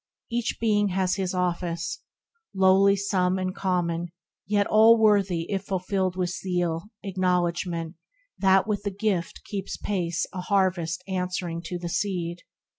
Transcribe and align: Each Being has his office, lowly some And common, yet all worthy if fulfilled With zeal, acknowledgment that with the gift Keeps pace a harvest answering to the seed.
Each 0.31 0.57
Being 0.59 0.87
has 0.87 1.17
his 1.17 1.35
office, 1.35 1.99
lowly 2.55 2.95
some 2.95 3.37
And 3.37 3.53
common, 3.55 4.09
yet 4.47 4.65
all 4.65 4.97
worthy 4.97 5.45
if 5.51 5.65
fulfilled 5.65 6.15
With 6.15 6.31
zeal, 6.31 6.85
acknowledgment 7.03 7.97
that 8.39 8.65
with 8.65 8.81
the 8.81 8.89
gift 8.89 9.43
Keeps 9.45 9.77
pace 9.77 10.25
a 10.33 10.41
harvest 10.41 11.03
answering 11.07 11.61
to 11.65 11.77
the 11.77 11.87
seed. 11.89 12.41